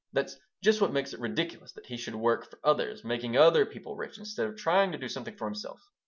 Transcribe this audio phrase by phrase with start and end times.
[0.13, 3.95] "That's just what makes it ridiculous that he should work for others, make other people
[3.95, 5.79] rich instead of trying to do something for himself.